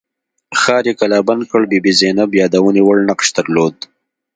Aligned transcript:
ښار 0.61 0.83
یې 0.89 0.93
کلابند 1.01 1.41
کړ 1.51 1.61
بي 1.69 1.79
بي 1.83 1.91
زینب 1.99 2.29
یادونې 2.41 2.81
وړ 2.83 2.97
نقش 3.09 3.27
درلود. 3.37 3.75